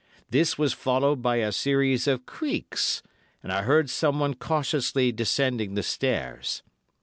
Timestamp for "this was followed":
0.31-1.21